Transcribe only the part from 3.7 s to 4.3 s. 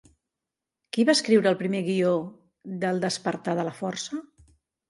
la força?